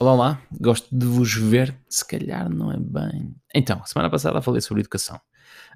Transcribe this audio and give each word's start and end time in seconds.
Olá, 0.00 0.12
olá, 0.12 0.42
gosto 0.60 0.96
de 0.96 1.04
vos 1.04 1.34
ver. 1.34 1.76
Se 1.88 2.06
calhar 2.06 2.48
não 2.48 2.70
é 2.70 2.76
bem. 2.76 3.34
Então, 3.52 3.84
semana 3.84 4.08
passada 4.08 4.40
falei 4.40 4.60
sobre 4.60 4.80
educação. 4.80 5.20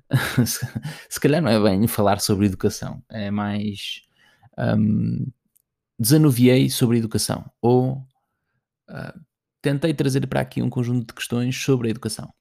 se, 0.47 1.19
calhar 1.19 1.43
não 1.43 1.51
é 1.51 1.61
bem 1.61 1.89
falar 1.89 2.21
sobre 2.21 2.47
educação, 2.47 3.03
é 3.11 3.33
mais. 3.33 4.03
Um, 4.57 5.27
desanuviei 5.99 6.71
sobre 6.71 6.99
educação 6.99 7.51
ou 7.61 7.95
uh, 8.89 9.21
tentei 9.61 9.93
trazer 9.93 10.25
para 10.29 10.41
aqui 10.41 10.63
um 10.63 10.71
conjunto 10.71 11.09
de 11.09 11.15
questões 11.15 11.57
sobre 11.57 11.89
a 11.89 11.91
educação. 11.91 12.33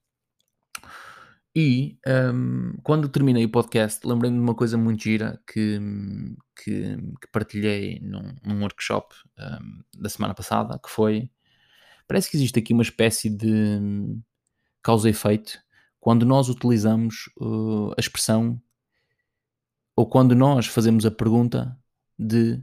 E 1.56 1.98
um, 2.32 2.74
quando 2.84 3.10
terminei 3.10 3.46
o 3.46 3.50
podcast, 3.50 4.06
lembrei-me 4.06 4.38
de 4.38 4.44
uma 4.44 4.54
coisa 4.54 4.78
muito 4.78 5.02
gira 5.02 5.42
que, 5.52 5.80
que, 6.64 6.96
que 6.96 7.28
partilhei 7.32 8.00
num, 8.04 8.36
num 8.46 8.62
workshop 8.62 9.16
um, 9.40 10.00
da 10.00 10.10
semana 10.10 10.36
passada, 10.36 10.78
que 10.78 10.92
foi 10.92 11.32
Parece 12.08 12.30
que 12.30 12.38
existe 12.38 12.60
aqui 12.60 12.74
uma 12.74 12.84
espécie 12.84 13.30
de 13.30 13.80
causa 14.82 15.08
e 15.08 15.12
efeito 15.12 15.60
quando 16.00 16.26
nós 16.26 16.50
utilizamos 16.50 17.30
uh, 17.40 17.92
a 17.92 18.00
expressão 18.00 18.62
ou 19.96 20.08
quando 20.10 20.36
nós 20.36 20.66
fazemos 20.66 21.06
a 21.06 21.12
pergunta 21.12 21.78
de 22.18 22.62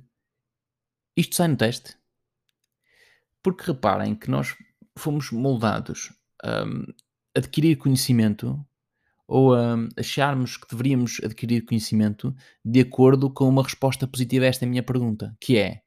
isto 1.16 1.34
sai 1.34 1.48
no 1.48 1.56
teste? 1.56 1.96
Porque 3.42 3.64
reparem 3.64 4.14
que 4.14 4.30
nós 4.30 4.56
fomos 4.96 5.30
moldados 5.30 6.12
a 6.42 6.64
adquirir 7.34 7.76
conhecimento 7.76 8.64
ou 9.26 9.54
a 9.54 9.76
acharmos 9.96 10.56
que 10.56 10.68
deveríamos 10.68 11.20
adquirir 11.22 11.64
conhecimento 11.64 12.34
de 12.64 12.80
acordo 12.80 13.30
com 13.30 13.48
uma 13.48 13.62
resposta 13.62 14.06
positiva 14.06 14.44
a 14.44 14.48
esta 14.48 14.66
minha 14.66 14.82
pergunta, 14.82 15.36
que 15.40 15.58
é: 15.58 15.82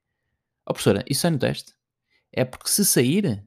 Ó 0.65 0.71
oh, 0.71 0.73
professora, 0.73 1.03
isso 1.09 1.21
sai 1.21 1.31
no 1.31 1.39
teste? 1.39 1.73
É 2.31 2.45
porque 2.45 2.69
se 2.69 2.85
sair, 2.85 3.45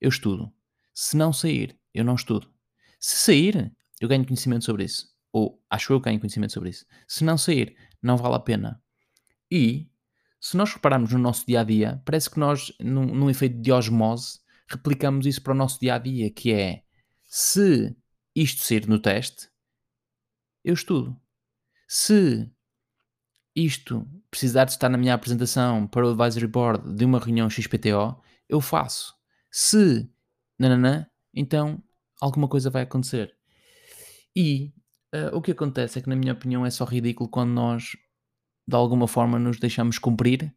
eu 0.00 0.08
estudo. 0.08 0.52
Se 0.92 1.16
não 1.16 1.32
sair, 1.32 1.78
eu 1.92 2.04
não 2.04 2.14
estudo. 2.14 2.52
Se 3.00 3.16
sair, 3.16 3.74
eu 4.00 4.08
ganho 4.08 4.24
conhecimento 4.24 4.64
sobre 4.64 4.84
isso. 4.84 5.08
Ou 5.32 5.62
acho 5.68 5.92
eu 5.92 6.00
que 6.00 6.04
ganho 6.04 6.20
conhecimento 6.20 6.52
sobre 6.52 6.70
isso. 6.70 6.86
Se 7.08 7.24
não 7.24 7.36
sair, 7.36 7.76
não 8.02 8.16
vale 8.16 8.36
a 8.36 8.40
pena. 8.40 8.82
E, 9.50 9.90
se 10.40 10.56
nós 10.56 10.72
repararmos 10.72 11.12
no 11.12 11.18
nosso 11.18 11.46
dia 11.46 11.60
a 11.60 11.64
dia, 11.64 12.02
parece 12.04 12.30
que 12.30 12.38
nós, 12.38 12.72
num, 12.80 13.06
num 13.06 13.30
efeito 13.30 13.60
de 13.60 13.72
osmose, 13.72 14.40
replicamos 14.68 15.26
isso 15.26 15.42
para 15.42 15.52
o 15.52 15.56
nosso 15.56 15.80
dia 15.80 15.94
a 15.94 15.98
dia, 15.98 16.30
que 16.30 16.52
é 16.52 16.84
se 17.24 17.96
isto 18.34 18.62
sair 18.62 18.86
no 18.86 18.98
teste, 18.98 19.48
eu 20.62 20.74
estudo. 20.74 21.20
Se 21.88 22.50
isto 23.54 24.06
precisar 24.30 24.64
de 24.64 24.72
estar 24.72 24.88
na 24.88 24.98
minha 24.98 25.14
apresentação 25.14 25.86
para 25.86 26.06
o 26.06 26.10
advisory 26.10 26.46
board 26.46 26.94
de 26.94 27.04
uma 27.04 27.18
reunião 27.18 27.48
XPTO, 27.48 28.20
eu 28.48 28.60
faço. 28.60 29.14
Se 29.50 30.10
nananã, 30.58 31.06
então 31.32 31.82
alguma 32.20 32.48
coisa 32.48 32.70
vai 32.70 32.82
acontecer. 32.82 33.32
E 34.34 34.72
uh, 35.14 35.36
o 35.36 35.40
que 35.40 35.52
acontece 35.52 35.98
é 35.98 36.02
que, 36.02 36.08
na 36.08 36.16
minha 36.16 36.32
opinião, 36.32 36.66
é 36.66 36.70
só 36.70 36.84
ridículo 36.84 37.28
quando 37.28 37.50
nós, 37.50 37.90
de 38.66 38.74
alguma 38.74 39.06
forma, 39.06 39.38
nos 39.38 39.58
deixamos 39.58 39.98
cumprir 39.98 40.52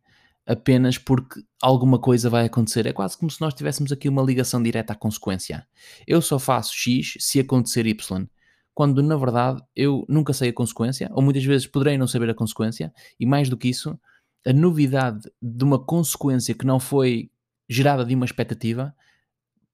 apenas 0.48 0.98
porque 0.98 1.42
alguma 1.62 2.00
coisa 2.00 2.30
vai 2.30 2.46
acontecer. 2.46 2.86
É 2.88 2.94
quase 2.94 3.18
como 3.18 3.30
se 3.30 3.42
nós 3.42 3.54
tivéssemos 3.54 3.92
aqui 3.92 4.08
uma 4.08 4.24
ligação 4.24 4.64
direta 4.64 4.94
à 4.94 4.96
consequência. 4.96 5.68
Eu 6.08 6.22
só 6.22 6.40
faço 6.40 6.74
X 6.74 7.16
se 7.20 7.40
acontecer 7.40 7.86
Y. 7.86 8.28
Quando 8.78 9.02
na 9.02 9.18
verdade 9.18 9.60
eu 9.76 10.06
nunca 10.08 10.34
sei 10.34 10.50
a 10.50 10.54
consequência, 10.54 11.10
ou 11.12 11.24
muitas 11.24 11.44
vezes 11.44 11.66
poderei 11.66 11.98
não 11.98 12.06
saber 12.06 12.30
a 12.30 12.36
consequência, 12.36 12.94
e 13.20 13.26
mais 13.26 13.50
do 13.50 13.58
que 13.58 13.68
isso, 13.68 14.00
a 14.46 14.54
novidade 14.54 15.32
de 15.42 15.64
uma 15.64 15.84
consequência 15.84 16.54
que 16.54 16.64
não 16.64 16.80
foi 16.80 17.32
gerada 17.68 18.06
de 18.06 18.14
uma 18.14 18.24
expectativa, 18.24 18.96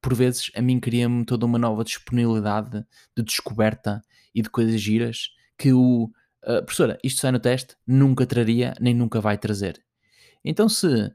por 0.02 0.14
vezes 0.14 0.50
a 0.56 0.62
mim 0.62 0.80
cria-me 0.80 1.26
toda 1.26 1.46
uma 1.46 1.60
nova 1.60 1.84
disponibilidade 1.84 2.82
de 3.14 3.24
descoberta 3.24 4.02
e 4.34 4.42
de 4.42 4.50
coisas 4.50 4.80
giras 4.80 5.32
que 5.58 5.74
o 5.74 6.06
uh, 6.46 6.64
professora, 6.64 6.98
isto 7.04 7.20
sai 7.20 7.34
no 7.34 7.42
teste, 7.42 7.76
nunca 7.86 8.26
traria 8.26 8.74
nem 8.80 8.94
nunca 8.94 9.20
vai 9.20 9.38
trazer. 9.38 9.84
Então, 10.46 10.70
se 10.70 11.14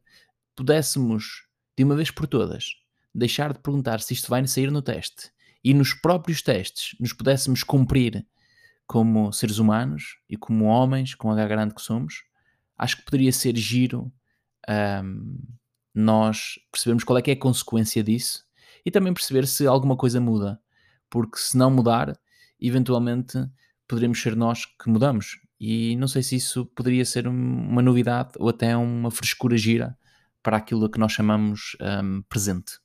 pudéssemos, 0.55 1.47
de 1.75 1.85
uma 1.85 1.97
vez 1.97 2.11
por 2.11 2.27
todas, 2.27 2.67
deixar 3.15 3.55
de 3.55 3.61
perguntar 3.61 4.03
se 4.03 4.13
isto 4.13 4.29
vai 4.29 4.47
sair 4.47 4.71
no 4.71 4.83
teste 4.83 5.31
e 5.63 5.75
nos 5.75 5.93
próprios 5.93 6.43
testes 6.43 6.97
nos 7.01 7.13
pudéssemos 7.13 7.63
cumprir 7.63 8.27
como 8.87 9.33
seres 9.33 9.59
humanos 9.59 10.19
e 10.29 10.37
como 10.37 10.65
homens, 10.65 11.15
com 11.15 11.31
H 11.31 11.47
grande 11.47 11.75
que 11.75 11.83
somos, 11.83 12.25
acho 12.77 12.97
que 12.97 13.05
poderia 13.05 13.33
ser 13.33 13.57
giro 13.57 14.11
um, 15.05 15.39
nós 15.95 16.59
percebemos 16.71 17.05
qual 17.05 17.19
é 17.19 17.23
que 17.23 17.31
é 17.31 17.35
a 17.35 17.39
consequência 17.39 18.03
disso 18.03 18.45
e 18.85 18.91
também 18.91 19.13
perceber 19.13 19.47
se 19.47 19.67
alguma 19.67 19.97
coisa 19.97 20.21
muda, 20.21 20.61
porque 21.11 21.39
se 21.39 21.57
não 21.57 21.71
mudar, 21.71 22.19
eventualmente 22.61 23.39
poderemos 23.87 24.21
ser 24.21 24.37
nós 24.37 24.65
que 24.65 24.89
mudamos. 24.89 25.41
E 25.61 25.97
não 25.97 26.07
sei 26.07 26.23
se 26.23 26.37
isso 26.37 26.67
poderia 26.67 27.05
ser 27.05 27.27
uma 27.27 27.83
novidade 27.83 28.33
ou 28.39 28.49
até 28.49 28.77
uma 28.77 29.11
frescura 29.11 29.57
gira 29.57 29.99
para 30.43 30.57
aquilo 30.57 30.89
que 30.89 31.01
nós 31.01 31.13
chamamos 31.13 31.77
um, 31.81 32.23
presente. 32.23 32.79